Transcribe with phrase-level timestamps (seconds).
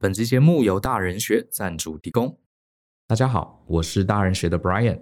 [0.00, 2.36] 本集节目由大人学赞助提供。
[3.06, 4.98] 大家好，我是大人学的 Brian，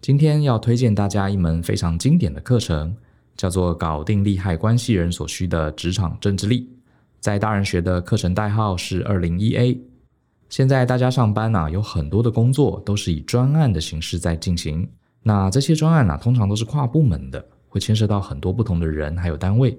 [0.00, 2.94] 今天要推荐大家一门非常经典的课程，
[3.36, 6.60] 叫做《搞定利害关系人所需的职场政治力》。
[7.20, 9.80] 在大人学的课程代号是二零一 A。
[10.50, 14.88] 现在大家上班呐、啊，有很多的工作都是以专案的形式在进行。
[15.22, 19.76] 那这些专案呢、通常都是跨部门的，会牵涉到很多不同的人还有单位。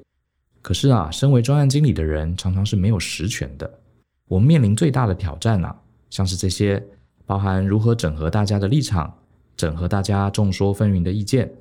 [0.61, 3.79] 可是啊，身为专案经理的人，常常是没有实权的。
[4.27, 5.75] 我们面临最大的挑战啊，
[6.09, 6.83] 像是这些。
[7.27, 9.11] 包含如何整合大家的立场，
[9.57, 11.51] 整合大家众说纷纭的意见，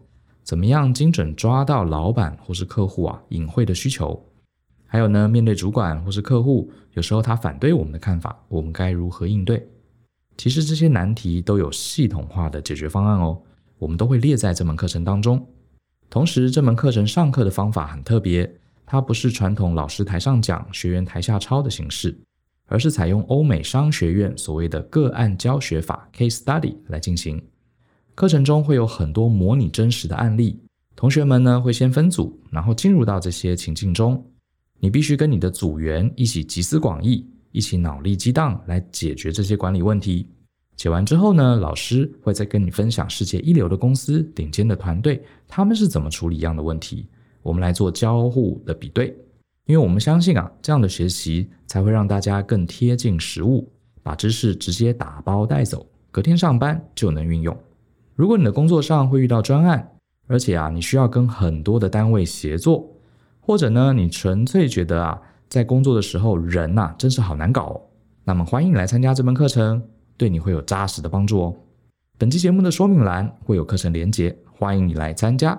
[0.42, 4.22] 怎么样精准抓到老板或是客户啊隐晦的需求，
[4.86, 9.66] 还有呢，面对主管或是客户，有时候他反对我们的看法，我们该如何应对？
[10.36, 13.40] 其实这些难题都有系统化的解决方案哦，
[13.78, 15.46] 我们都会列在这门课程当中。
[16.10, 22.14] 同时，这门课程上课的方法很特别，它不是传统老师台上讲，学员台下抄的形式。
[22.66, 27.42] 而是采用欧美商学院所谓的个案教学法 （case study） 来进行。
[28.14, 30.58] 课程中会有很多模拟真实的案例，
[30.94, 34.24] 同学们呢会先分组，然后进入到这些情境中。
[34.78, 40.28] 你必须跟你的组员一起集思广益，一起脑力激荡来解决这些管理问题。
[40.76, 47.06] 解完之后呢，老师会再跟你分享世界一流的公司、顶尖的团队，他们是怎么处理一样的问题。
[47.42, 49.16] 我们来做交互的比对。
[49.66, 53.66] 因为我们相信啊，这样的学习才会让大家更贴近实务，
[54.02, 57.56] 把知识直接打包带走，隔天上班就能运用。
[58.14, 59.90] 如果你的工作上会遇到专案，
[60.26, 62.86] 而且啊，你需要跟很多的单位协作，
[63.40, 67.80] 或者呢，你纯粹觉得啊，在工作的时候人呐，真是好难搞哦，
[68.24, 69.82] 那么欢迎你来参加这门课程，
[70.18, 71.56] 对你会有扎实的帮助哦。
[72.18, 75.58] 本期节目的说明栏会有课程连结，欢迎你来参加。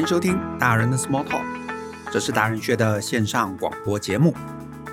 [0.00, 1.44] 欢迎收听大人的 Small Talk，
[2.10, 4.34] 这是大人学的线上广播节目。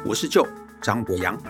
[0.05, 0.45] 我是 Joe
[0.81, 1.41] 张博洋。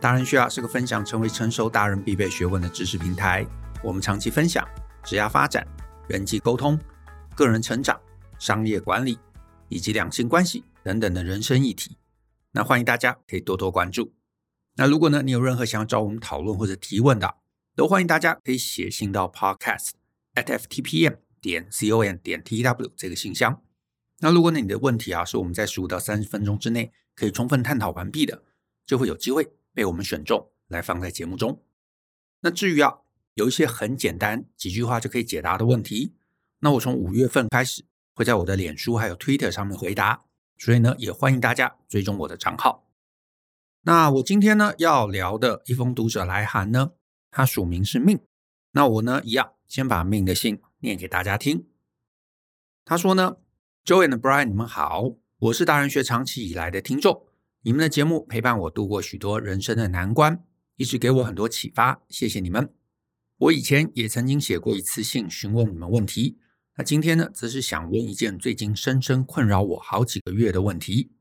[0.00, 3.46] 大人学啊是个分享成为成熟大人必备学问的知识平台。
[3.84, 4.66] 我们长期分享
[5.04, 5.62] 职业发展、
[6.08, 6.80] 人际沟通、
[7.36, 8.00] 个人成长、
[8.38, 9.18] 商业管理
[9.68, 11.98] 以及两性关系等等的人生议题。
[12.52, 14.14] 那欢迎大家可以多多关注。
[14.76, 17.34] 那如果呢你有任何想要找我们讨论或者提问的，
[17.76, 19.90] 都欢迎大家可以写信到 Podcast
[20.34, 21.16] at FTPM。
[21.40, 23.62] 点 c o n 点 tw 这个信箱。
[24.18, 28.42] 那如果你的问题啊是我们在十五到三十分钟之内可以充分探讨完毕的，
[28.84, 31.62] 就会有机会被我们选中来放在节目中。
[32.40, 32.98] 那至于啊
[33.34, 36.14] 有一些很简单几句话就可以解答的问题，
[36.58, 40.24] 那我从五月份开始会在我的脸书还有 Twitter 上面回答，
[40.58, 42.86] 所以呢也欢迎大家追踪我的账号。
[43.82, 46.92] 那我今天呢要聊的一封读者来函呢，
[47.30, 48.20] 他署名是命，
[48.72, 50.60] 那我呢一样先把命的信。
[50.80, 51.66] 念给大家听。
[52.84, 53.36] 他说呢
[53.84, 57.26] ，Joe and Brian，你们好，我是大人学长期以来的听众，
[57.62, 60.44] 你们的节目陪伴我度过许多人生的难关，
[60.76, 62.72] 一直给我很多启发，谢谢你们。
[63.36, 66.38] 我以前也曾经写过一次信询问你们问题，
[66.76, 71.12] 那今天呢，则是想问一件最近深深困扰我好几个月的问题。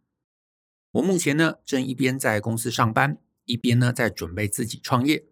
[0.91, 5.25] 我目前呢，正一边在公司上班，一边呢，在准备自己创业。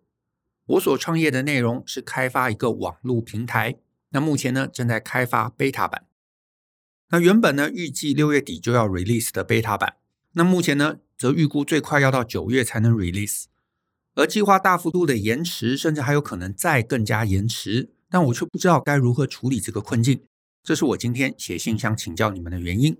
[0.65, 3.79] 我所创业的内容是开发一个网络平台。
[4.09, 6.05] 那目前呢，正在开发 beta 版。
[7.09, 9.95] 那原本呢，预计六月底就要 release 的 beta 版，
[10.33, 13.45] 那目前呢，则预估最快要到九月才能 release，
[14.15, 17.91] 而计划大幅度的延迟，甚至还有可能再更加延迟。
[18.09, 20.23] 但我却不知道该如何处理这个困境，
[20.63, 22.97] 这是我今天写信想请教你们的原因。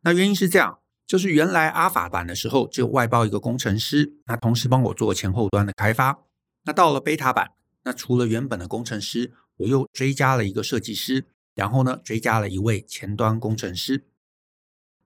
[0.00, 6.24] 那原因是这样，就是原来 Alpha 版的时候，就外包一个工程师，那同时帮我做前后端的开发。
[6.64, 7.52] 那到了 beta 版，
[7.84, 14.04] 那除了原本的工程师，我又追加了一个设计师，然后呢，追加了一位前端工程师。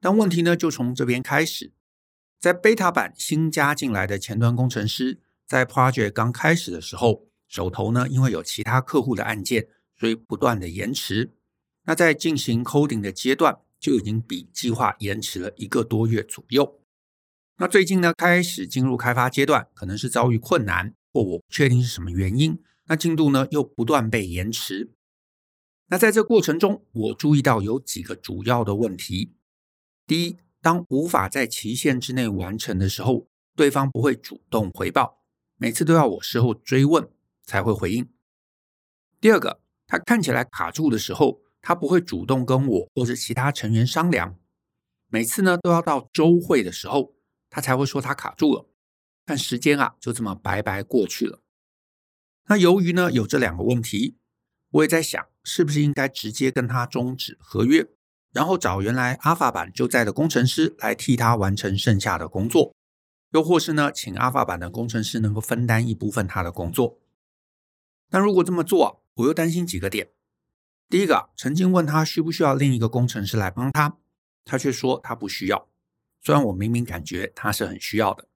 [0.00, 1.72] 但问题呢，就从这边开始，
[2.38, 11.34] 在 beta 版新加进来的前端工程师，在 project 刚开始的时候，手头呢，因为有其他客户的案件，所以不断的延迟。
[11.84, 16.80] 那在进行 coding 的阶段，就已经比计划延迟了一个多月左右。
[17.56, 22.62] 那最近呢，开始进入开发阶段，可能是遭遇困难，或我不确定是什么原因。
[22.88, 24.92] 那进度呢，又不断被延迟。
[25.88, 29.34] 那在这过程中，我注意到有几个主要的问题。
[30.06, 35.22] 第一，当无法在期限之内完成的时候，对方不会主动回报，
[35.56, 37.08] 每次都要我事后追问
[37.42, 38.08] 才会回应。
[39.20, 44.38] 第二个，他看起来卡住的时候，他不会主动跟我或者其他成员商量，
[45.08, 47.14] 每次呢都要到周会的时候，
[47.50, 48.66] 他才会说他卡住了，
[49.24, 51.42] 但时间啊就这么白白过去了。
[52.48, 54.16] 那由于呢有这两个问题，
[54.70, 57.86] 我也在想，是不是应该直接跟他终止合约，
[58.32, 62.74] 然后找原来 Alpha 版就在的工程师来替他完成剩下的工作，
[63.32, 66.98] 又或是呢，请 Alpha 版的工程师能够分担一部分他的工作。
[68.10, 70.08] 但如果这么做，我又担心几个点。
[70.88, 73.98] 第一个，曾经问他需不需要另一个工程师来帮他，
[74.46, 75.68] 他却说他不需要。
[76.22, 78.26] 虽然我明明感觉他是很需要的，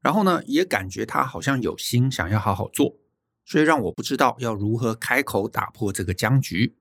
[0.00, 2.96] 然后呢，也感觉他好像有心想要好好做，
[3.44, 6.76] 所以让我不知道要如何开口打破这个僵局。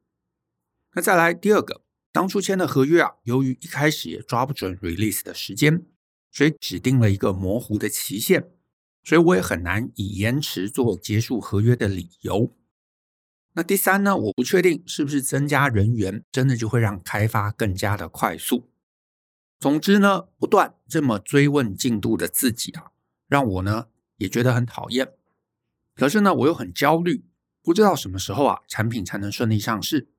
[0.96, 1.82] 那再来第二个，
[2.12, 5.86] 当初签的合约啊，由于一开始也抓不准 release 的时间，
[6.32, 8.52] 所以指定了一个模糊的期限，
[9.04, 12.56] 所以我也很难以延迟做结束合约的理由。
[13.56, 18.70] 那第三呢，我不确定是不是增加人员真的就会让开发更加的快速。
[19.60, 22.92] 总之呢，不断这么追问进度的自己啊，
[23.28, 23.88] 让我呢
[24.18, 25.14] 也觉得很讨厌。
[25.96, 27.26] 可是呢，我又很焦虑，
[27.62, 30.10] 不知道什么时候啊，产品才能顺利上市。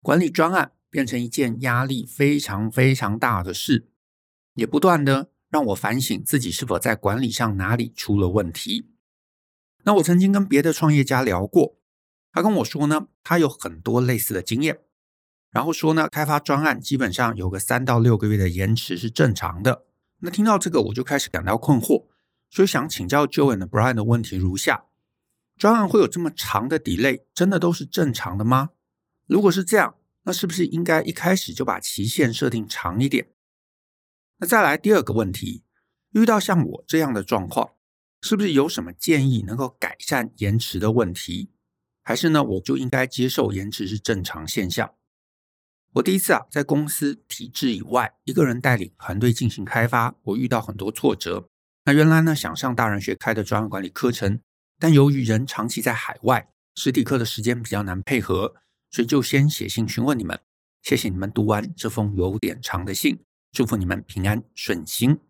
[0.00, 3.88] 管理专案变成一件压力非常非常大的事，
[4.54, 8.90] 也不断的让我反省自己是否在管理上哪里出了问题。
[9.84, 11.76] 那我曾经跟别的创业家聊过。
[12.32, 14.80] 他跟我说呢，他有很多类似的经验，
[15.50, 19.86] 然后说呢，开发专案基本上有个三到六个月的延迟是正常的。
[20.18, 22.04] 那听到这个，我就开始感到困惑，
[22.50, 24.86] 所以想请教 Joe and Brian 的问题如下：
[25.56, 28.70] 专案会有这么长的 delay，真的都是正常的吗？
[29.26, 33.28] 如果是这样，那是不是应该一开始就把期限设定长一点？
[34.38, 35.64] 那再来第二个问题，
[36.12, 37.72] 遇到像我这样的状况，
[38.22, 41.50] 是不是有什么建议能够改善延迟的问题？
[42.02, 44.94] 还是呢，我就应该接受延迟是正常现象。
[45.94, 51.48] 我第一次啊，在公司体制以外，一个人带领团队进行开发，我遇到很多挫折。
[51.88, 54.40] 那原来呢，想上大人学开的专案管理课程，
[54.80, 58.56] 但由于人长期在海外，实体课的时间比较难配合，
[58.90, 60.40] 所以就先写信询问你们。
[60.82, 63.20] 谢谢你们读完这封有点长的信，
[63.52, 65.20] 祝福你们平安顺心。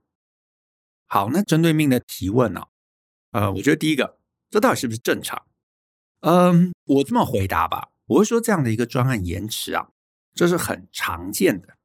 [1.06, 2.62] 好，那针对命的提问呢、
[3.32, 4.16] 呃，我觉得第一个，
[4.48, 5.44] 这到底是不是正常？
[6.20, 9.88] 嗯，我这么回答吧，我会说这样的一个专案延迟啊，
[10.34, 11.76] 这是很常见的。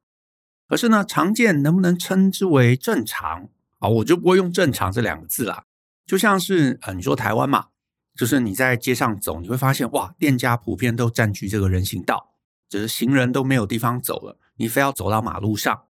[0.66, 3.50] 可是呢，常见能不能称之为正常
[3.82, 3.88] 啊？
[3.88, 5.64] 我就不会用“正常”这两个字啦。
[6.06, 7.66] 就像是呃，你说台湾嘛，
[8.16, 12.34] 就是你在街上走，你会发现哇，店家普遍都占据这个人行道，
[12.68, 15.84] 就是行人都没有地方走了，你非要走到马路上。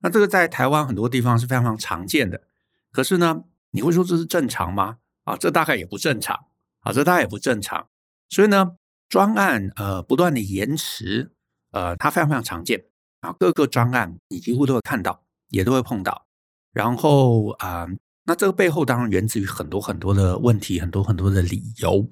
[0.00, 2.42] 那这个在台湾很多地方是非常非常常见的。
[2.90, 4.98] 可是呢，你会说这是正常吗？
[5.24, 6.46] 啊，这大概也不正常
[6.80, 7.88] 啊，这大概也不正常。
[8.28, 8.72] 所以呢，
[9.08, 11.32] 专案呃不断的延迟，
[11.70, 12.84] 呃，它非常非常常见
[13.20, 13.32] 啊。
[13.38, 16.26] 各个专案你几乎都会看到，也都会碰到。
[16.72, 17.86] 然后啊、
[18.24, 22.08] 那这个背后当然源自于很多很多的问题，很多很多的理由。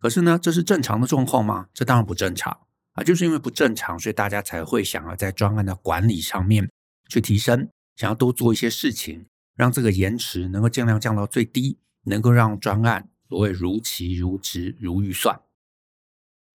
[0.00, 1.66] 可是呢，这是正常的状况吗？
[1.74, 2.60] 这当然不正常
[2.94, 3.04] 啊。
[3.04, 6.70] 就是因为不正常，所以大家才会想要在专案的管理上面
[7.08, 15.40] 去提升，想要多做一些事情，让这个延迟能够尽量降到最低，能够让专案所谓如期如质如预算。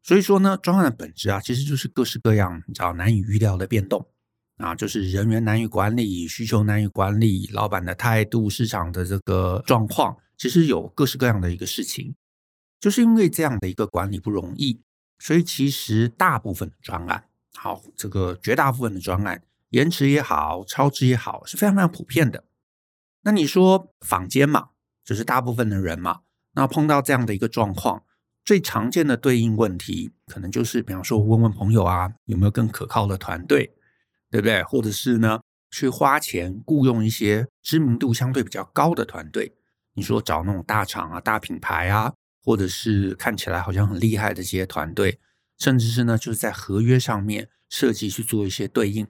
[0.02, 4.08] 所以说呢，专案的本质啊，其实就是各式各样，你知道难以预料的变动
[4.58, 12.16] 啊，就是人员难以管理，需求难以管理，老板的态度，市场的这个状况，其实有各式各样的一个事情。
[12.80, 14.82] 就是因为这样的一个管理不容易，
[15.20, 17.26] 所以其实大部分的专案，
[17.56, 22.44] 好，这个绝大部分的专案延迟也好，超支也好，是非常非常普遍的。
[23.24, 24.70] 那你说坊间嘛，
[25.04, 26.22] 就是大部分的人嘛，
[26.54, 28.04] 那碰到这样的一个状况。
[28.44, 33.74] 最常见的对应问题，可能就是，比方说问问朋友啊，有没有更可靠的团队，
[34.32, 34.64] 对不对？
[34.64, 35.40] 或者是呢，
[35.72, 39.54] 去花钱雇佣一些知名度相对比较高的团队。
[39.94, 42.14] 你说找那种大厂啊、大品牌啊，
[42.44, 45.20] 或者是看起来好像很厉害的这些团队，
[45.58, 49.08] 甚至是呢，就是在合约上面设计去做一些对应。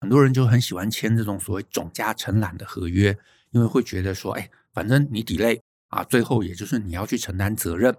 [0.00, 3.18] 很多人就很喜欢签这种所谓总价承揽的合约，
[3.50, 7.96] 因为会觉得说，哎，反正你 delay 啊，最后也就是你要去承担责任。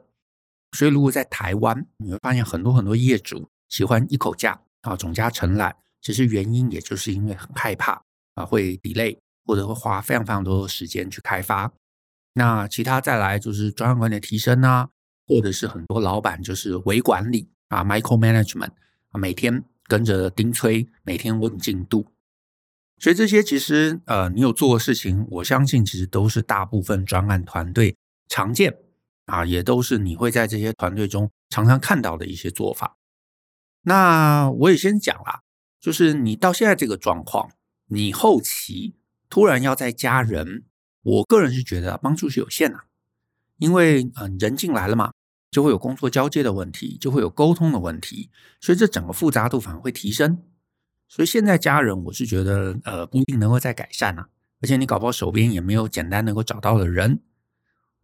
[0.74, 5.75] 所以，如果在台湾，你会发现很多很多业主喜欢一口价啊，总价承揽。
[6.01, 8.01] 其实原因也就是因为很害怕
[8.35, 11.71] 啊，会 delay 或者会花非常非常多的时间去开发。
[12.33, 14.89] 那其他再来就是专案管理提升啊，
[15.27, 18.71] 或者是很多老板就是微管理啊，micro management
[19.09, 22.07] 啊，每天跟着盯催，每天问进度。
[22.99, 27.95] 所以这些其实呃，你有做的事情，我相信其实都是大部分专案团队
[28.27, 28.77] 常见。
[29.25, 32.95] 啊，也都是你会在这些团队中常常看到的一些做法。
[33.81, 35.41] 那我也先讲啦，
[35.79, 37.51] 就是你到现在这个状况，
[37.88, 38.96] 你后期
[39.29, 40.63] 突然要再加人，
[41.03, 42.79] 我个人是觉得帮助是有限的，
[43.57, 45.12] 因为嗯人进来了嘛，
[45.51, 48.29] 就会有工作交接的问题，就会有沟通的问题，
[48.60, 50.43] 所以这整个复杂度反而会提升。
[51.07, 54.27] 所以现在家人，我是觉得呃不一定能够再改善啊，
[54.62, 57.22] 而且你搞不好手边也没有简单能够找到的人，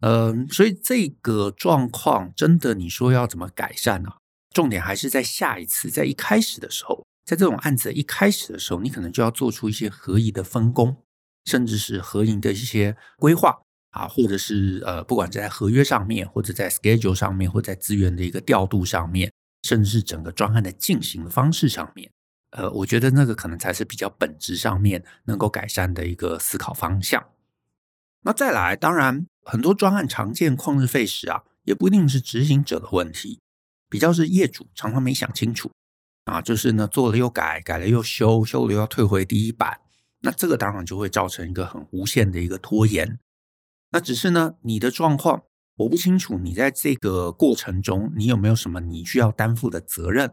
[0.00, 4.10] 嗯、所以这个状况真的你说要怎么改善呢、
[4.50, 10.96] 重点还是在下一次，在一开始的时候，在这种案子一开始的时候，你可能就要做出一些合宜的分工，
[11.44, 13.58] 甚至是合宜的一些规划
[13.90, 22.10] 啊，或者是呃，不管在合约上面，或者在 schedule 上面，或者在资源的一个调度上面，甚至是整个专案的进行方式上面。
[22.50, 27.24] 呃，我觉得那个可能才是比较本质上面能够改善的一个思考方向。
[28.22, 33.40] 那再来，当然很多专案常见旷日费时啊，也不一定是执行者的问题，
[33.88, 35.70] 比较是业主常常没想清楚
[36.24, 39.80] 啊，就是呢做了又改，改了又修，修了又要退回第一版，
[40.20, 43.18] 那这个当然就会造成一个很无限的一个拖延。
[43.90, 45.44] 那只是呢，你的状况
[45.76, 50.32] 我不清楚，你在这个过程中你有没有什么你需要担负的责任？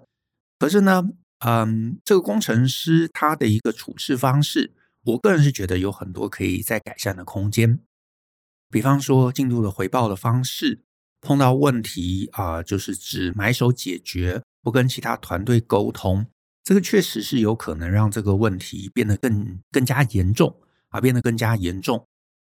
[0.57, 1.03] 可是呢，
[1.39, 7.79] 嗯，这个工程师他的一个处事方式，我个人是觉得有很多可以再改善的空间。
[8.69, 10.83] 比方说进度的回报的方式，
[11.19, 16.25] 碰到问题啊，就是只买手解决，不跟其他团队沟通，
[16.63, 20.55] 这个确实是有可能让这个问题变得更更加严重
[20.89, 22.07] 啊，变得更加严重。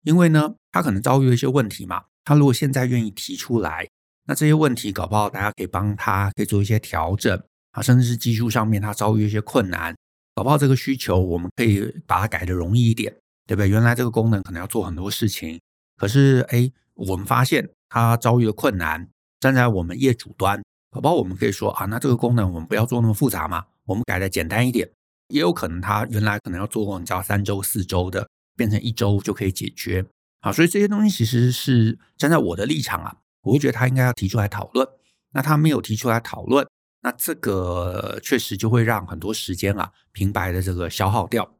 [0.04, 3.88] 因为呢，他可能遭遇了一些问题嘛，他如果现在愿意提出来，
[4.26, 7.42] 那这些问题搞不好大家可以帮他，可以做一些调整。
[7.72, 9.94] 啊，甚至是技术上面他遭遇一些困难，
[10.34, 13.14] 搞不好这个需求我们可以把它改的容易一点，
[13.46, 13.68] 对不对？
[13.68, 15.60] 原来这个功能可能要做很多事情，
[15.98, 19.06] 可是哎，我们发现他遭遇了困难，
[19.38, 24.90] 站在我们业主端，宝宝我们可以说啊，那这个功能我们不要做那么复杂嘛，我们改的简单一点，
[25.28, 30.06] 也有可能它原来可能要做你知道三周四周的，变成一周就可以解决。
[30.40, 34.86] 啊，所以这些东西其实是站在我的立场啊，我会觉得他应该要提出来讨论。
[35.32, 36.66] 那他没有提出来讨论。
[37.02, 41.54] 那这个确实就会让很多时间啊平白的这个消耗掉，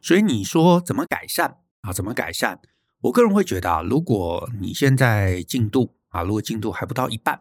[0.00, 1.92] 所以你说怎么改善啊？
[1.92, 2.60] 怎么改善？
[3.00, 7.40] 我个人会觉得啊，如果你现在进度啊，如果进度还不到一半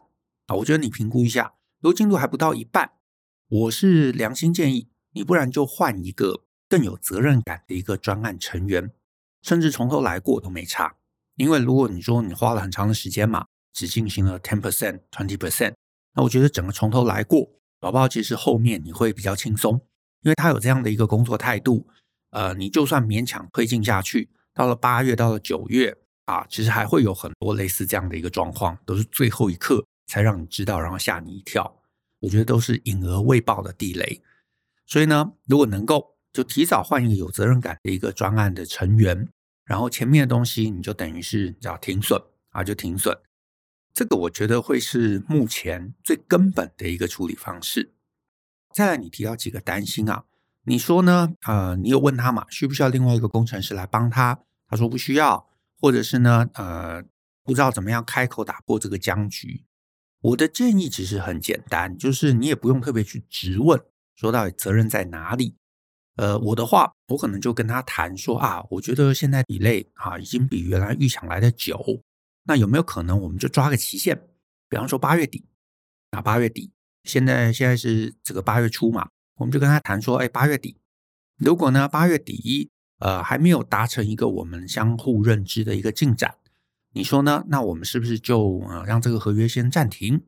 [0.51, 2.91] 啊，我觉得你评估一下，如果进度还不到一半，
[3.48, 8.91] 我是良心建议你，不然就换一个更有责任感的一个专案成员，
[9.41, 10.98] 甚至从头来过都没差。
[11.38, 15.74] 因为如果你说你花了很长的时间嘛，只进行了 ten percent、twenty percent。
[16.15, 19.75] 那我觉得整个从头来过，搞不好其实后面你会比较轻松，
[20.24, 21.88] 因为他有这样的一个工作态度。
[22.31, 31.81] 呃，你就算勉强推进下去，到了八月，到了九月啊，其实还会有很多类似这样的一个状况，都是最后一刻才让你知道，然后吓你一跳。
[32.20, 34.22] 我觉得都是隐而未报的地雷。
[34.86, 39.27] 所以呢，如果能够就提早换一个有责任感的一个专案的成员，
[39.65, 43.17] 然后前面的东西你就等于是叫停损啊，就停损。
[43.93, 47.93] 这个我觉得会是目前最根本的一个处理方式。
[48.74, 50.25] 再来，你提到几个担心啊？
[50.63, 51.34] 你说呢？
[51.48, 52.46] 呃，你有问他嘛？
[52.50, 54.39] 需不需要另外一个工程师来帮他？
[54.67, 56.50] 他说不需要，或者是呢？
[56.53, 57.03] 呃，
[57.43, 59.65] 不知道怎么样开口打破这个僵局。
[60.22, 63.82] 我的建议其实很简单，就是你也不用特别去质问，
[64.16, 65.56] 说到底责任在哪里。
[66.18, 72.04] 呃，我的话，我可能就跟他谈说啊，我觉得现在 delay 啊，已经比原来预想来的久。
[72.44, 74.16] 那有没有可能我们就抓个期限，
[74.70, 75.46] 比方说八月底，
[76.12, 76.72] 啊，八月底，
[77.04, 80.78] 现在现在是这个八月初嘛，我们就跟他谈说，哎，八月底，
[81.38, 86.36] 如果呢八月底呃还没有达成一个我们相互认知的一个进展，
[86.93, 87.45] 你说呢？
[87.48, 90.24] 那我们是不是就呃让这个合约先暂停？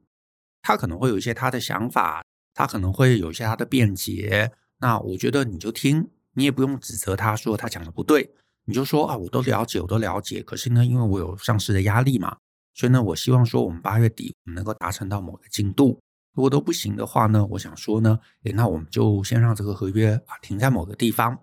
[0.61, 8.33] 他可能会有一些他的想法，他可能会有一些他的辩解，那我觉得你就听，你也不用指责他说他讲的不对。
[8.65, 10.41] 你就说啊，我都了解，我都了解。
[10.41, 12.37] 可是呢，因为我有上市的压力嘛，
[12.73, 15.99] 所以呢，我希望说我们八月底我们能够达成到某个进度。
[16.33, 21.37] 如果都不行的话呢，我想说呢，诶，那我们就先让这个合约啊停在某个地方。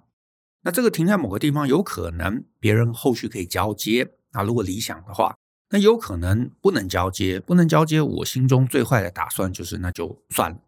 [0.63, 4.43] 那这个停在某个地方，有可能别人后续可以交接啊。
[4.43, 5.37] 如果理想的话，
[5.71, 8.01] 那有可能不能交接，不能交接。
[8.01, 10.59] 我心中最坏的打算就是那就算了，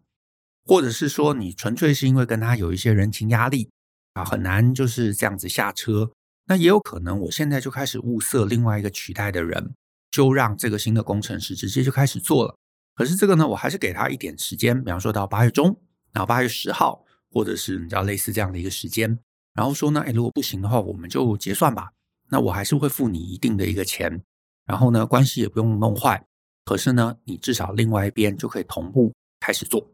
[0.65, 3.69] 或者是说你纯粹是因为跟他有一些人情压力
[4.13, 6.11] 啊，很难就是这样子下车。
[6.45, 9.73] 那也有可能，我现在就开始物色另外一个取代的人，
[10.11, 12.57] 就让这个新的工程师直接就开始做了。
[12.95, 15.79] 可是这个呢，我还是给他一点时间，比方说到八月中，
[16.11, 19.17] 然后八月十号，或者是你知道类似这样的一个时间，
[19.53, 21.91] 然后说呢，哎，如果不行的话，我们就结算吧。
[22.33, 24.23] 那我还是会付你一定的一个钱，
[24.65, 26.25] 然后呢，关系也不用弄坏。
[26.65, 29.91] 可是呢，你至少另外一边就可以同步开始做。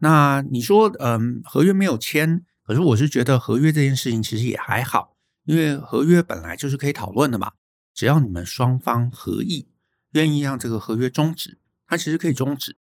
[0.00, 5.14] 那你说，嗯，合约没有签，可是我是觉得合约这件事情其实也还好。
[5.44, 7.52] 因为合约本来就是可以讨论的嘛，
[7.94, 9.68] 只要你们双方合意，
[10.14, 12.76] 愿意让这个合约终止，它其实可以终止，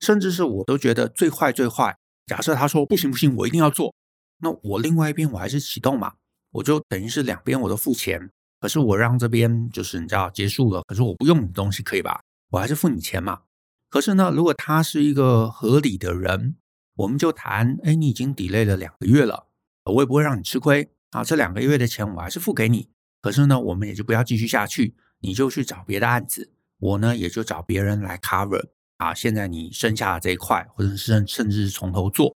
[0.00, 1.96] 甚至是我都觉得最坏最坏。
[2.26, 3.94] 假设他说不行不行，我一定要做，
[4.40, 6.14] 那我另外一边我还是启动嘛，
[6.56, 12.22] 我就等于是两边我都付钱，可是我让这边就是你知道结束了，可是我不用你东西可以吧？
[12.50, 13.42] 我还是付你钱嘛。
[13.90, 16.56] 可是呢，如果他是一个合理的人，
[16.94, 19.48] 我们就谈，哎，你已经 delay 了两个月了，
[19.84, 22.88] 我也不会让你吃亏啊，这两个月的钱我还是付给你。
[23.20, 29.12] 可是呢，我们也就不要继续下去，你就去找别的案子，我呢也就找别人来 cover 啊。
[29.12, 32.34] 现在你剩下的这一块，或者是甚甚至是从头做，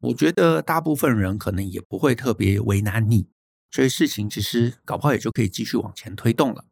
[0.00, 3.28] 我觉得大部分人可能也不会特别为难你，
[3.70, 6.64] 所以事情其实搞不好也就可以继续往前推动了。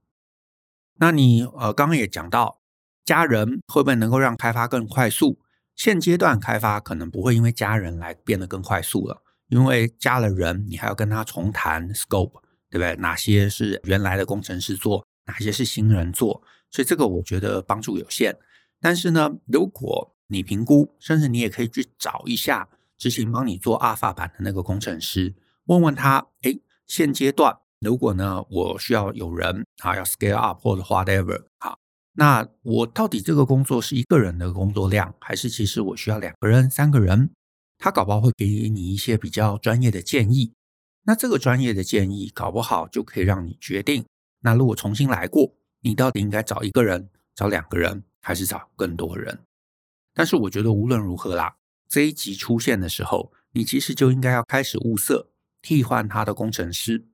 [0.96, 2.60] 那你呃刚刚也讲到，
[3.04, 5.38] 加人会不会能够让开发更快速？
[5.74, 12.42] 现阶段开发可能不会因为加人来变得更快速了，因为加了人，你还要跟他重谈 scope。
[12.70, 12.94] 对不对？
[12.96, 16.42] 哪些是原来的工程师做，哪些是新人做？
[16.70, 18.36] 所以这个我觉得帮助有限。
[18.78, 31.78] 但是呢，如果你评估，甚至你也可以去找一下之前帮你做阿尔法版的那个工程师，问问他：哎，现阶段如果呢，我需要有人啊，要 scale up 或者 whatever，好，
[32.14, 37.30] 那我到底这个工作是一个人的工作量，还是其实我需要两个人、三个人？
[37.78, 40.52] 他搞不好会给你一些比较专业的建议。
[41.04, 44.04] 那这个专业的建议，搞不好就可以让你决定。
[44.40, 49.38] 那如果重新来过，你到底应该找一个人、找两个人，还是找更多人？
[50.12, 51.56] 但是我觉得无论如何啦，
[51.88, 55.30] 这一集出现的时候，你其实就应该要开始物色
[55.62, 57.06] 替换他的工程师。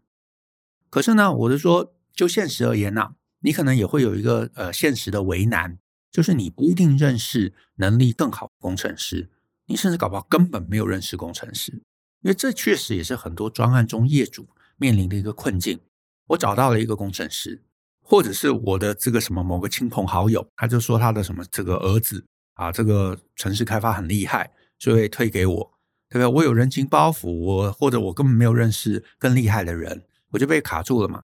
[0.91, 5.79] 可是呢，我是说，就现实而言呐，你可能也会有一个呃现实的为难，
[6.11, 9.31] 就是你不一定认识能力更好的工程师，
[9.67, 11.73] 你甚至搞不好根本没有认识工程师。
[12.21, 15.81] 因为这确实也是很多专案中业主面临的一个困境。
[16.29, 17.63] 我找到了一个工程师，
[18.01, 22.25] 或者是我的这个什么某个亲朋好友，他就说他的什么这个儿子
[22.55, 25.74] 啊，这个城市开发很厉害，所以推给我，
[26.15, 26.37] 对不对？
[26.37, 31.23] 我有人情包袱，我或者我根本没有认识更厉害的人，我就被卡住了嘛。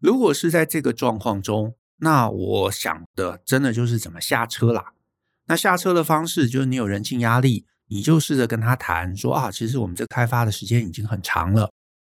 [0.00, 4.94] 如果是在这个状况中，那我想的真的就是怎么下车啦。
[5.46, 7.66] 那下车的方式就是你有人情压力。
[7.88, 11.70] 你就试着跟他谈说啊，其实我们这开发的时间已经很长了，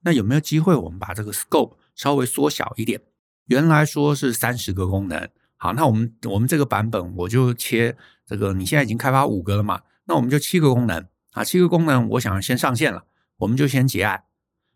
[0.05, 3.01] 那有没有机会我们把这个 scope 稍微缩小一点？
[3.47, 11.05] 原来说是三十个功能，好，那我们我们这个版本我就切这个，你现在已经开发五个了嘛，那我们就七个功能
[11.37, 13.05] 啊，七个功能我想先上线了，
[13.37, 14.23] 我们就先结案。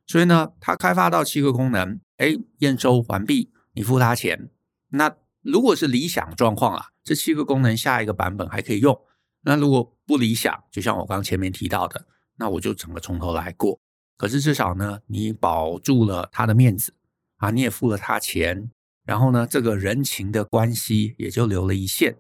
[0.05, 4.51] 所以呢，他开发到七个功能，哎，验收完毕，你付他钱。
[4.89, 9.01] 那如果是理想状况啊，这七个功能下一个版本还可以用。
[9.41, 12.05] 那如果不理想，就像我刚前面提到的，
[12.37, 13.79] 那我就整个从头来过。
[14.15, 16.93] 可是至少呢，你保住了他的面子
[17.37, 18.69] 啊，你也付了他钱，
[19.03, 22.17] 然后呢，这个人情的关系也就留了一线。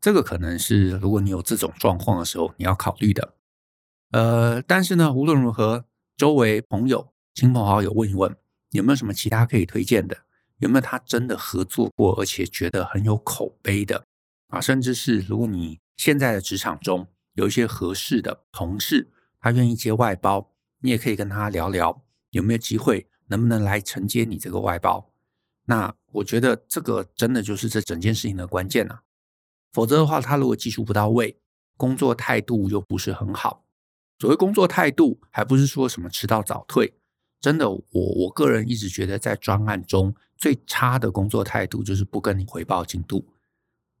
[0.00, 3.34] 这个可能是如果你有这种状况的时候，你要考虑的。
[4.14, 8.36] 呃，但是呢，无论如何，周围朋友、亲朋好友问一问，
[8.70, 10.18] 有没有什么其他可以推荐的？
[10.58, 14.06] 有没有他真的合作过，而且觉得很有口碑的
[14.50, 14.60] 啊？
[14.60, 25.10] 甚至是如果你现在的职场中有一些合适的同事，他愿意接外包，你也可以跟他聊聊有没有机会，能不能来承接你这个外包。
[25.64, 29.02] 那我觉得这个真的就是这整件事情的关键啊。
[29.72, 31.40] 否则的话，他如果技术不到位，
[31.76, 33.63] 工作态度又不是很好。
[34.18, 36.94] 所谓工作态度，还不是说什么迟到早退。
[37.40, 43.26] 真的，我我个人一直觉得，在专案中最差的工作态度就是不跟你回报进度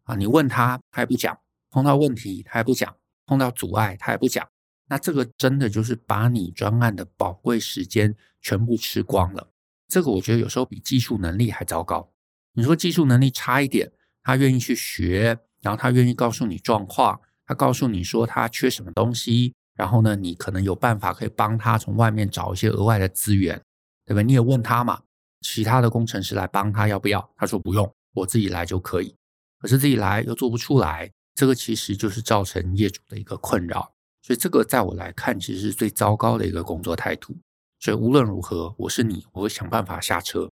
[0.04, 0.14] 啊。
[0.16, 1.38] 你问他，他也不讲。
[1.70, 2.96] 碰到问题他也不讲，
[3.26, 4.48] 碰到阻碍他也不讲，
[4.86, 9.50] 那这个真的就是把你专案的宝贵时间全部吃光了。
[9.88, 12.12] 这个我觉得有时候比技术能力还糟糕。
[12.52, 13.90] 你说技术能力差一点，
[14.22, 23.60] 他愿意去学，然后他愿意告诉你状况，他告诉你说他缺什么东西，然后呢，你可能有办法可以帮他从外面找一些额外的资源，
[24.06, 24.22] 对吧？
[24.22, 25.00] 你也问他嘛，
[25.40, 27.30] 其他的工程师来帮他要不要？
[27.36, 29.14] 他说不用，我自己来就可以。
[29.60, 31.10] 可是自己来又做不出来。
[31.36, 37.36] 这个其实就是造成业主的一个困扰，所以这个在我来看，其实是最糟糕的一个工作态度。
[37.80, 40.48] 所以无论如何，我是你，我会想办法下车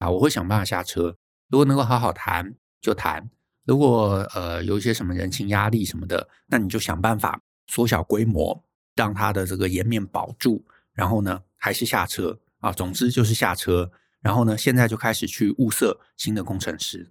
[0.00, 1.14] 啊，我会想办法下车。
[1.48, 3.30] 如果能够好好谈就谈，
[3.64, 10.64] 如果呃有一些什么人情压力什么的，那你就想办法缩小规模，让他的这个颜面保住。
[10.92, 13.90] 然后呢，还是下车啊，总之就是下车。
[14.20, 17.10] 然后呢，现在就开始去物色新的工程师。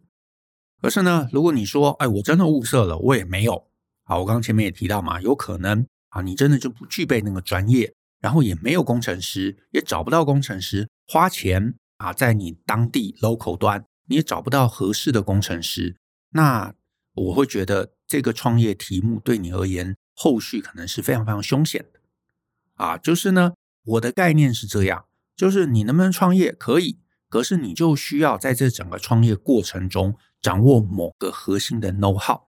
[0.82, 3.68] 可是呢，如果你说，哎，我真的物色了，我也没有。
[4.04, 15.96] 好，我刚刚前面也提到嘛，有可能啊，你真的就不具备那个专业，然后也没有工程师，也找不到工程师，花钱啊，在你当地 local 端，你也找不到合适的工程师。
[16.32, 16.74] 那
[17.14, 22.00] 我会觉得这个创业题目对你而言，后续可能是非常非常凶险的
[22.76, 22.98] 啊。
[22.98, 27.00] 就是呢，我的概念是这样，就是你能不能创业可以，
[27.30, 32.44] 可是你就需要在这整个创业过程中掌握某个核心的 know how。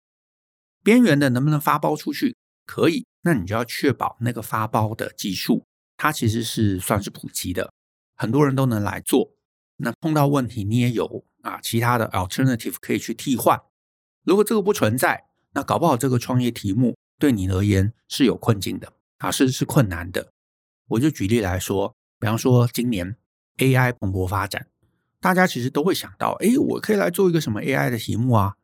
[0.84, 5.66] 边缘的能不能发包出去可以，那你就要确保那个发包的技术，
[5.98, 7.72] 它其实是算是普及的，
[8.16, 9.32] 很多人都能来做。
[9.78, 13.60] 那碰到问题，你也有啊其他的 alternative 可以去替换。
[14.24, 20.32] 如果这个不存在，那搞不好这个创业题目对你而言是有困境的啊，是是困难的。
[20.88, 23.16] 我就举例来说，比方说今年
[23.58, 24.68] AI 蓬勃发展，
[25.20, 28.56] 大家其实都会想到，诶，我可以来做一个什么 AI 的题目啊？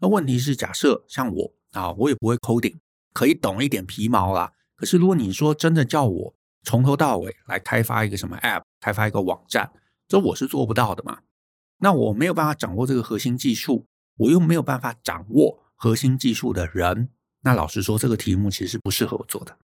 [0.00, 2.78] 那问题是，假设像我啊，我也不会 coding，
[3.12, 4.52] 可以懂一点皮毛啦。
[4.74, 9.70] 可是如果你说真的叫我从头到尾来开发一个什么 app，开发一个网站，
[10.06, 11.20] 这我是做不到的嘛。
[11.78, 13.86] 那我没有办法掌握这个核心技术。
[14.18, 17.10] 我又没有办法掌握核心技术的人，
[17.48, 19.56] 那老实说，这个题目其实是不适合我做的。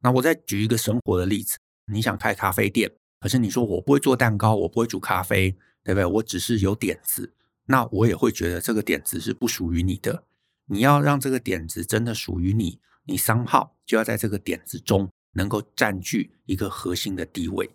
[0.00, 5.52] 那我再举一个生活的例子：你想开咖啡店，可是你说我不会做蛋糕，我不会煮咖啡，
[5.84, 6.04] 对不对？
[6.04, 7.32] 我只是有点子，
[7.66, 10.24] 那我也会觉得这个点子是不属于你的。
[10.66, 17.70] 你要让这个点子真的属于你，你商号就要在这个点子中能够占据一个核心的地位。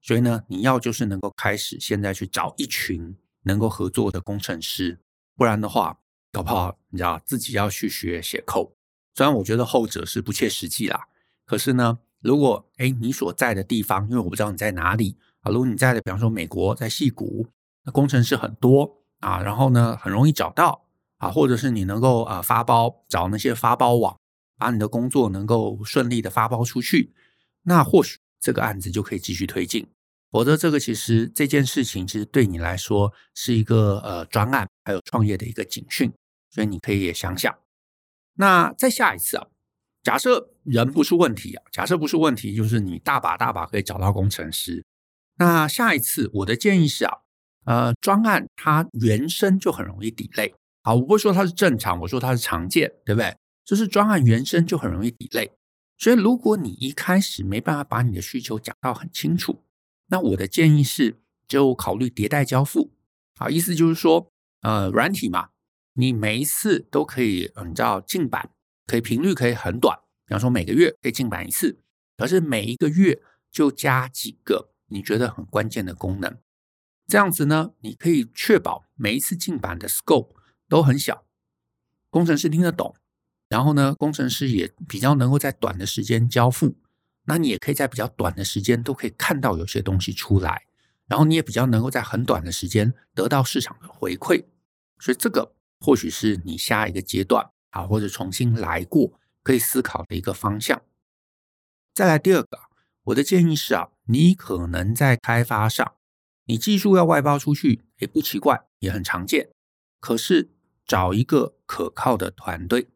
[0.00, 4.98] 所以呢，你要就是能够开始现在去找一群能够合作的工程师。
[5.36, 6.00] 不然的话，
[6.32, 8.72] 搞不好你知道自己要去学写 code。
[9.14, 11.06] 虽然我觉得后者是不切实际啦，
[11.44, 17.46] 可是呢，如果哎你所在的地方，因为我不知道你在哪里啊，如果你在的，比方说美国，在戏谷，
[17.84, 20.86] 那工程师很多啊，然后呢很容易找到
[21.18, 24.18] 啊，或者是你能够啊发包找那些发包网，
[24.56, 27.12] 把你的工作能够顺利的发包出去，
[27.64, 29.86] 那或许这个案子就可以继续推进。
[30.30, 36.10] 否则，这个其实这件事情其实对你来说是一个呃专案，还有创业的一个警讯，
[36.52, 37.52] 所以你可以也想想。
[38.34, 39.48] 那再下一次啊，
[40.04, 44.84] 假设人不是问题啊，假设不是问题，就是你大把大把可以找到工程师。
[45.38, 47.18] 那下一次我的建议是啊，
[47.64, 50.52] 呃，专案它原生就很容易 delay。
[50.82, 53.34] 好，我不会说它是正常，我说它是常见，对不对？
[53.64, 55.50] 就是专案原生就很容易 delay。
[55.96, 59.62] 所以如果你一开始没办法把你的需求讲到很清楚。
[60.08, 61.16] 那我的建议是，
[61.48, 62.92] 就考虑迭代交付。
[63.34, 65.48] 好，意思就是说，呃，软体嘛，
[65.94, 68.50] 你每一次都可以，你知道进版，
[68.86, 71.78] 可以频率可以很短，比方说每个月可以进版一次，
[72.16, 76.38] 可是每一个月就加几个你觉得很关键的功能，
[77.06, 80.34] 这样子呢，你可以确保每一次进版的 scope
[80.68, 81.24] 都很小，
[82.10, 82.94] 工程师听得懂，
[83.48, 86.76] 然后呢，工程师也比较能够在短的时间交付。
[87.24, 90.66] 那你也可以在比较短的时间都可以看到有些东西出来，
[91.06, 94.44] 然后你也比较能够在很短的时间得到市场的回馈，
[94.98, 100.80] 所以这个或许是你下一个阶段啊，或者重新来过可以思考的一个方向。
[101.92, 102.58] 再来第二个，
[103.04, 105.94] 我的建议是啊，你可能在开发上，
[106.44, 109.50] 你技术要外包出去也不奇怪，也很常见，
[110.00, 110.50] 可是
[110.86, 112.88] 找一个可靠的团队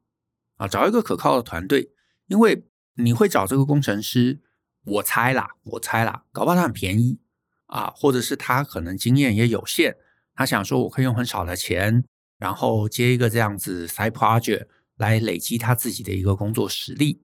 [0.56, 1.90] 啊，找一个可靠的团队，
[2.28, 2.64] 因为。
[2.98, 4.40] 你会找这个工程师，
[4.82, 7.18] 我猜啦，我猜啦，搞不好他很便宜
[7.66, 9.98] 啊，或者是他可能经验也有限，
[10.34, 12.06] 他想说我可以用很少的钱，
[12.38, 17.22] 然后接一个这样子 side project 来累积他自己的一个工作实力。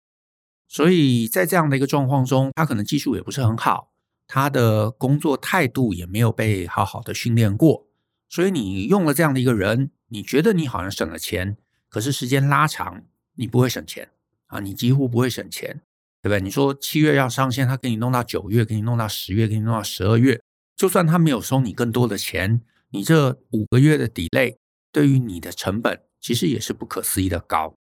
[0.68, 3.92] 所以在这样的一个状况中，他可能技术也不是很好，
[4.28, 7.88] 他的工作态度也没有被好好的训练过，
[8.30, 11.58] 所以你用了这样的一个人，你觉得你好像省了钱，
[11.90, 13.04] 可是时间拉长，
[13.36, 14.10] 你不会省钱。
[14.48, 15.82] 啊，你几乎不会省钱，
[16.22, 16.40] 对不对？
[16.40, 20.40] 你说七月要上线，他给你弄到九月，给你弄到十月，给你弄到十二月，
[20.76, 24.56] 就算他没有收你更多的钱，你这五个月的 delay
[24.96, 27.76] 对于你的成本其实也是不可思议的高。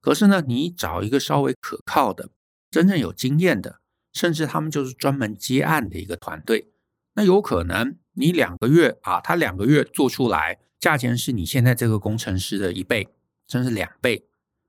[0.00, 2.30] 可是呢，你找一个稍微可靠的、
[2.70, 3.80] 真正有经验的，
[4.14, 6.70] 甚至他们就是专门接案的一个团队，
[7.16, 13.10] 那有可能你两个月啊，他两个月做出来，价钱是你现在这个工程师的一倍，
[13.46, 14.26] 甚至两倍。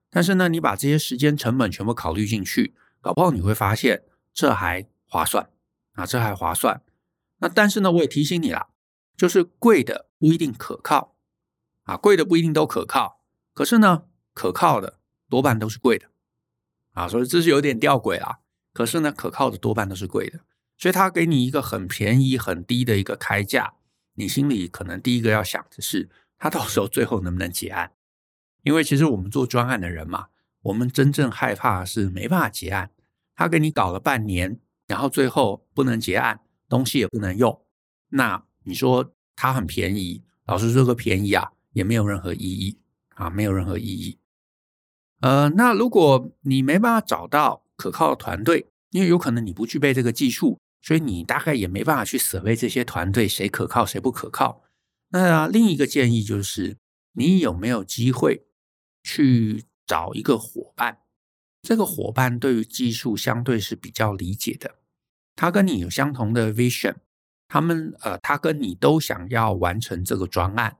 [0.09, 4.03] 但是呢，你把这些时间成本全部考虑进去，搞不好你会发现
[4.33, 5.49] 这还划算
[5.93, 6.81] 啊，这还划算。
[7.37, 8.67] 那但是呢，我也提醒你啦，
[9.15, 11.14] 就是贵的不一定可靠
[11.85, 13.23] 啊，贵的不一定都可靠。
[13.53, 16.07] 可是呢，可靠的多半都是贵的
[16.91, 18.39] 啊，所以这是有点吊诡啦。
[18.73, 20.41] 可是呢，可靠的多半都是贵的，
[20.77, 23.73] 所以他给你一个很便宜、很低的一个开价，
[24.15, 27.93] 你心里可能第一个要想的是，他到时候最后能不能结案。
[28.63, 30.27] 因为其实我们做专案的人嘛，
[30.63, 32.91] 我们真正害怕是没办法结案。
[33.35, 37.61] 他给你搞了半年，然后最后不能结案，东西也不能用。
[38.09, 42.79] 那你说他很便宜，老实说个便宜啊，也没有任何意义
[43.15, 44.17] 啊，没有任何意义。
[45.19, 54.63] 呃，那如果你没办法找到可靠的团队，因为有可能你不具备这个技术，所以你大概也没办法去识别这些团队谁可靠谁不可靠。
[55.09, 56.77] 那另一个建议就是，
[57.13, 58.45] 你有没有机会
[59.03, 60.99] 去找一个伙伴？
[61.61, 64.75] 这个伙伴对于技术相对是比较理解的，
[65.35, 66.95] 他跟你有相同的 vision，
[67.49, 70.77] 他们呃，他跟你都想要完成这个专案，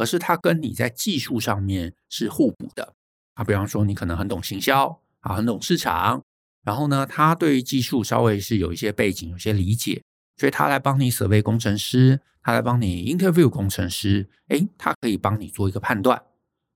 [0.00, 2.94] 可是他跟你在技术上面是互补的
[3.34, 3.44] 啊。
[3.44, 6.24] 比方说，你可能很懂行销啊，很懂市场，
[6.64, 10.02] 然后呢，他对于技术稍微是有一些背景，有些理解，
[10.38, 12.22] 所以他来帮你 survey 工程师。
[12.42, 16.22] 他来帮你 interview 工程师，诶，他可以帮你做一个判断，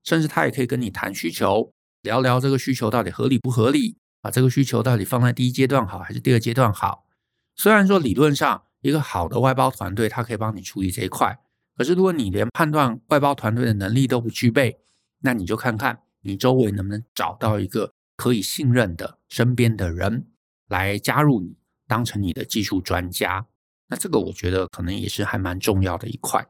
[0.03, 1.71] 甚至他也可以跟你谈需求，
[2.03, 4.29] 聊聊这个需求到底合理不合理啊？
[4.29, 7.07] 这个需求到底放在第一阶段好还是第二阶段好？
[7.55, 11.39] 虽然说理论上一个好的外包团队，他可以帮你处理这一块，
[11.77, 14.79] 可是如果你连判断外包团队的能力都不具备，
[15.19, 20.27] 那你就看看你周围能不能找到一个可以信任的身边的人
[20.67, 21.57] 来加入你，
[21.87, 23.45] 当成你的技术专家。
[23.87, 26.47] 那这个我觉得可能也是还蛮重要的一块，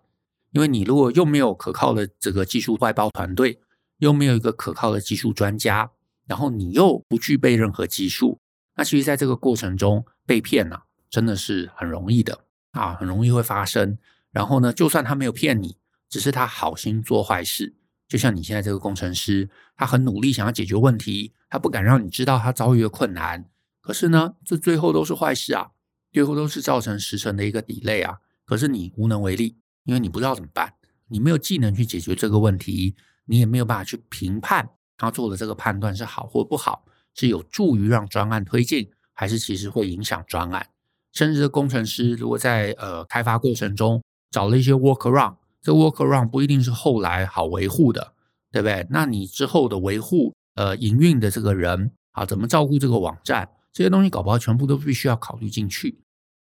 [0.51, 3.59] 因为你如果又没有可靠的这个技术外包团队，
[3.97, 5.91] 又没有一个可靠的技术专家，
[6.27, 8.39] 然后你又不具备任何技术，
[8.75, 13.97] 那其实在这个过程中被骗呢，真的是很容易的啊，很容易会发生。
[14.35, 15.77] 然后呢，就算他没有骗你，
[16.09, 17.73] 只是他好心做坏事，
[18.05, 25.71] 就像你现在这个工程师，他很努力想要解决问题，他不敢让你知道他遭遇的困难，可是呢，这最后都是坏事啊。
[26.11, 30.73] 最后都是造成时程的一个 delay 啊，可是你无能为力，因为你不知道怎么办，
[31.07, 32.95] 你没有技能去解决这个问题，
[33.25, 40.67] 你也没有办法去评判他做的这个判断是好或不好，是有助于让专案推进，还是其实会影响专案。
[41.11, 44.01] 甚至工程师如果在呃开发过程中
[44.35, 48.11] 找了一些 workaround，这 workaround 不一定是后来好维护的，
[48.51, 48.85] 对不对？
[48.89, 55.99] 那你之后的维护呃营运的这个人啊，怎么照顾这个网站，这些东西搞不好全部都必须要考虑进去。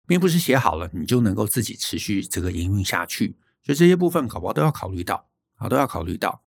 [0.06, 5.26] 并不是写好了你就能够自己持续这个营运下去，所以这些部分搞不好都要考虑到
[5.56, 6.42] 啊，都要考虑到。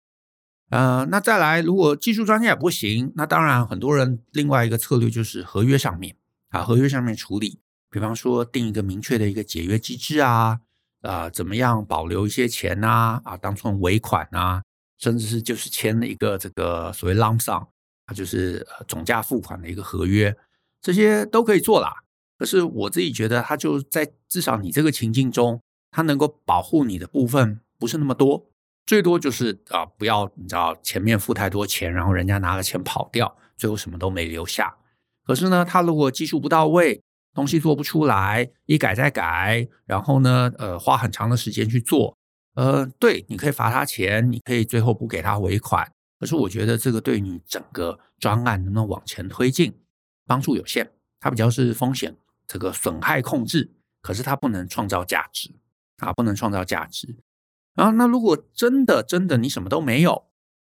[0.70, 6.16] 呃，那再来，如果技术专家也不行，那当然很多人另外一个策略就是合约上面
[6.50, 10.60] 啊，合约上面处理，比方说定一个明确的一个解约机制啊，
[11.02, 14.62] 啊、怎么样保留一些钱啊，啊，当成尾款啊，
[14.98, 17.66] 甚至是就是签了一个这个所谓 lump sum，
[18.06, 20.36] 啊，就是总价付款的一个合约，
[20.80, 22.02] 这些都可以做啦。
[22.36, 28.46] 可是我自己觉得，他就在至少你这个情境中，他能够保护你的部分不是那么多，
[28.86, 34.76] 最多就是啊，不要你知道前面付太多钱，然后人家拿了钱跑掉，最后什么都没留下。
[35.24, 37.02] 可是呢，他如果技术不到位，
[37.38, 42.18] 东西做不出来，一改再改，然后呢，呃，花很长的时间去做，
[42.56, 45.88] 呃，对，你可以罚他钱，你可以最后补给他尾款。
[46.18, 49.72] 可是我觉得这个对你整个专案能不能往前推进，
[50.26, 52.16] 帮助有限，它比较是风险。
[52.48, 53.70] 这个损害控制，
[54.02, 55.54] 可是它不能创造价值
[55.98, 57.18] 啊，不能创造价值。
[57.76, 60.24] 然后，那如果真的真的你什么都没有，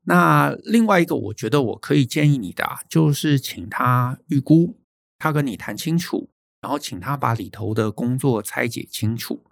[0.03, 4.77] 那另外一个我觉得我可以建议你的啊，就是请他预估，
[5.17, 6.29] 他跟你谈清楚，
[6.61, 9.45] 然后请他把里头的工作拆解清楚，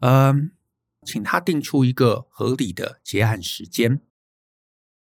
[0.00, 0.52] 嗯，
[1.04, 4.00] 请他定出一个合理的结案时间。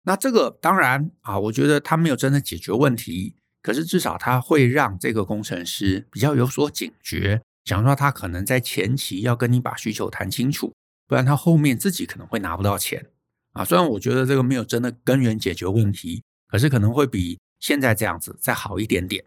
[0.03, 3.35] 那这个当然啊，我觉得他没有真的解决问题。
[3.63, 10.73] 可是至少他会让这个工程师比较有所警觉，想说他可能在前期要跟你把需求谈清楚，
[11.05, 13.11] 不然他后面自己可能会拿不到钱
[13.53, 13.63] 啊。
[13.63, 19.23] 虽然我觉得这个没有真的根源解决问题，可是可能会比现在这样子再好一点点。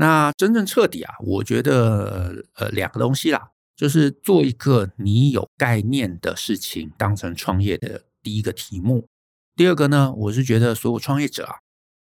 [0.00, 9.08] 那真正彻底啊，我觉得呃两个东西啦，就是做一个你有概念的事情当成创业的第一个题目。
[9.56, 11.56] 第二个呢，我是觉得所有创业者啊。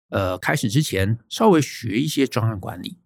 [0.10, 2.98] 呃，开始之前稍微学一些专案管理，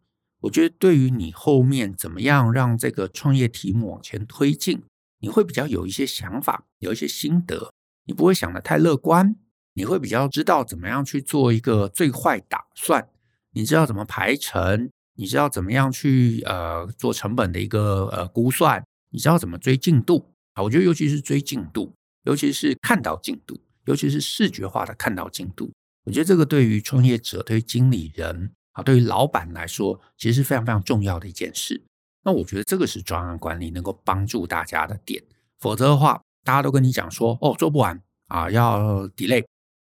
[0.42, 4.84] 我觉得对于你后面怎么样让这个创业题目往前推进，
[5.20, 7.72] 你会比较有一些想法，有一些心得，
[8.06, 9.36] 你不会想得太乐观，
[9.74, 13.10] 你会比较知道怎么样去做一个最坏打算，
[13.58, 20.62] 你知道怎么排程，你知道怎么样去呃做成本的一个呃估算，你知道怎么追进度啊？
[20.62, 21.92] 我觉得尤其是追进度，
[22.26, 25.72] 尤其是看到进度，尤其是视觉化的看到进度。
[26.04, 31.82] 我觉得这个对于创业者、对于经理人啊、对于老板来说，其实是非常非常重要的一件事。
[32.24, 35.24] 那我觉得这个是专案管理能够帮助大家的点。
[35.58, 39.44] 否则的话，大家都跟你讲说，哦，做不完啊，要 delay。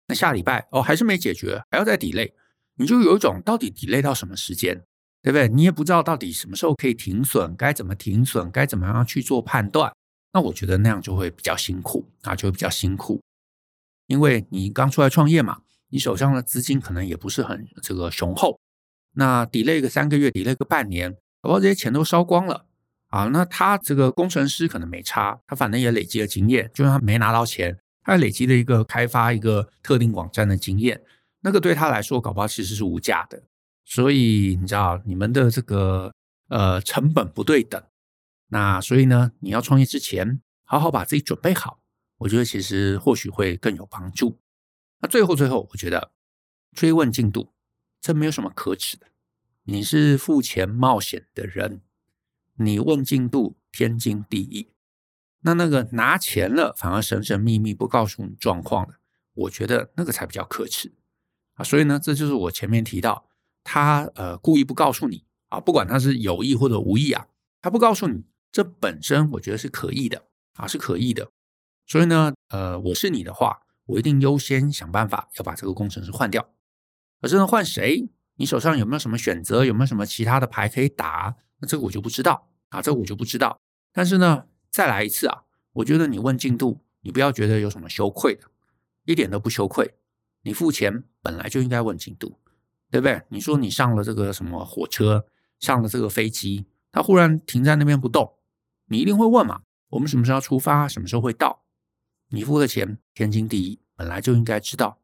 [0.09, 2.33] 那下礼拜哦，还是没解决，还要再 delay，
[2.81, 4.75] 你就有一种到底 delay 到什么时间，
[5.23, 5.49] 对不对？
[5.49, 9.93] 你也不知道到底什么时候可以停损，该怎么停损，该怎么样去做判断。
[10.33, 13.21] 那我觉得那样就会比较辛苦啊，就会比较辛苦，
[14.07, 15.59] 因为你刚出来创业嘛。
[15.93, 18.59] 你手上的资金可能也不是很这个雄厚，
[19.15, 21.13] 那 delay 个三个月，delay 个半年，
[21.43, 22.65] 搞不好这些钱都烧光了
[23.09, 23.25] 啊。
[23.25, 31.03] 那他这个工程师可能没差，他反正也累积了经验，就算他没拿到钱，他累积了一个开发一个特定网站的经验，
[31.41, 33.43] 那个对他来说，搞不好其实是无价的。
[33.85, 36.13] 所以你知道，你们的这个
[36.49, 37.83] 呃成本不对等，
[38.49, 41.83] 那所以呢，你要创业之前，好好把自己准备好，
[42.19, 44.39] 我觉得其实或许会更有帮助。
[45.01, 46.13] 那最后最后，我觉得
[46.73, 47.53] 追问进度，
[48.01, 49.07] 这没有什么可耻的。
[49.65, 51.81] 你是付钱冒险的人，
[52.57, 54.69] 你问进度天经地义。
[55.43, 58.95] 那那个拿钱了反而神神秘秘不告诉你状况的，
[59.33, 60.93] 我觉得那个才比较可耻
[61.61, 61.65] 啊。
[61.65, 63.29] 所以呢，这就是我前面提到，
[63.63, 67.27] 他呃故意不告诉你啊，不管他是有意或者无意啊，
[67.61, 71.31] 他不告诉你，这本身我觉得是可疑的啊，是可疑的。
[71.87, 73.61] 所以呢，呃，我是你的话。
[73.87, 76.49] 我一定优先想办法要把这个工程师换掉。
[77.21, 78.09] 可是呢，换谁？
[78.37, 79.65] 你手上有没有什么选择？
[79.65, 81.35] 有没有什么其他的牌可以打？
[81.59, 83.59] 那这个我就不知道啊，这个我就不知道。
[83.93, 85.43] 但是呢，再来一次啊，
[85.73, 88.45] 我觉得你问进度，你不要觉得有什么羞愧的，
[89.07, 89.93] 一点都不羞愧。
[90.43, 92.39] 你付钱本来就应该问进度，
[92.91, 93.23] 对不对？
[93.29, 95.27] 你说你上了这个什么火车，
[95.59, 98.35] 上了这个飞机，他忽然停在那边不动，
[98.87, 99.63] 你一定会问嘛？
[99.91, 100.87] 我们什么时候出发？
[100.87, 101.63] 什么时候会到？
[102.29, 104.99] 你付的钱天经地义，本来就应该知道。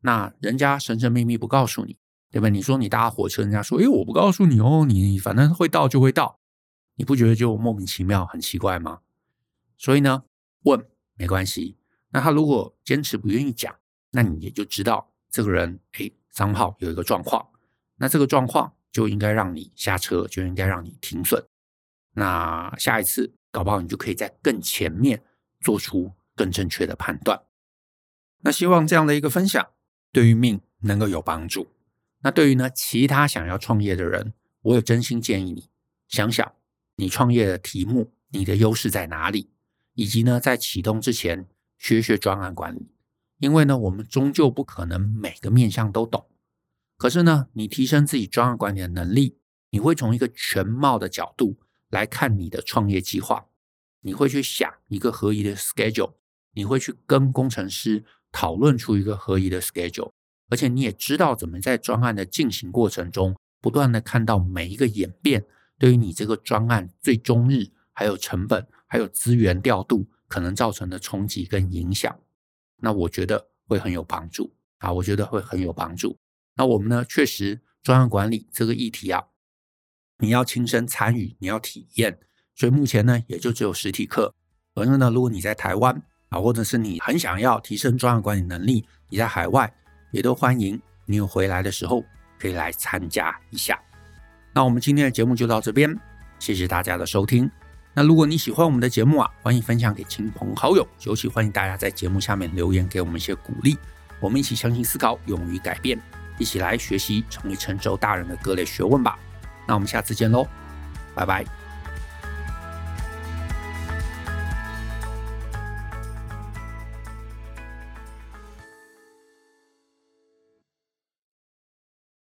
[0.00, 1.96] 那人家神神秘秘不告诉你，
[2.30, 2.48] 对吧？
[2.48, 6.38] 你说你搭火车，人家说：“诶，我不告诉你哦，你反正会到就会到。”
[6.98, 9.00] 你不觉得就莫名其妙、很奇怪吗？
[9.76, 10.24] 所以呢，
[10.62, 11.76] 问没关系。
[12.10, 13.74] 那他如果坚持不愿意讲，
[14.10, 17.46] 那你也就知道这个人诶，商号有一个状况。
[17.96, 21.44] 那这个状况就应该让你下车，就应该让你停损。
[22.12, 25.22] 那下一次搞不好你就可以在更前面
[25.60, 26.12] 做出。
[26.38, 27.44] 更正确的判断。
[28.42, 29.68] 那希望这样的一个分享
[30.12, 31.72] 对于命能够有帮助。
[32.18, 35.70] 那对于呢其他想要创业的人，我也真心建议你
[36.08, 36.52] 想想
[36.96, 39.48] 你创业的题目，你的优势在哪里，
[39.94, 42.90] 以及呢在启动之前学学专案管理。
[43.38, 46.28] 因为呢我们终究不可能每个面向都懂。
[46.96, 49.38] 可是呢你提升自己专案管理的能力，
[49.70, 51.58] 你会从一个全貌的角度
[51.90, 53.46] 来看你的创业计划，
[54.00, 56.14] 你会去想一个合宜的 schedule。
[56.58, 60.12] 你会去跟工程师讨论出一个合宜的 schedule，
[60.48, 65.44] 而且你也知道怎么在专案的进行过程中，不断的看到每一个演变，
[65.78, 72.18] 对于你这个专案最终日，还有成本，还有资源调度可能造成的冲击跟影响，
[72.78, 76.18] 那我觉得会很有帮助啊，我觉得会很有帮助。
[76.54, 79.22] 那我们呢，确实专案管理这个议题啊，
[80.18, 82.18] 你要亲身参与，你要体验，
[82.54, 84.34] 所以目前呢，也就只有实体课。
[84.74, 89.72] 反正呢，如果你在台湾，啊，或者是你很想要提升专案管理能力，你在海外
[90.12, 92.04] 也都欢迎你有回来的时候
[92.38, 93.80] 可以来参加一下。
[94.54, 95.94] 那我们今天的节目就到这边，
[96.38, 97.50] 谢谢大家的收听。
[97.98, 103.78] 那如果你喜欢我们的节目啊，欢迎分享给亲朋好友，尤其欢迎大家在节目下面留言给我们一些鼓励。
[104.20, 105.98] 我们一起相信思考，勇于改变，
[106.38, 109.18] 一起来学习成为成熟大人的各类学问吧。
[109.66, 110.46] 那我们下次见喽，
[111.14, 111.65] 拜拜。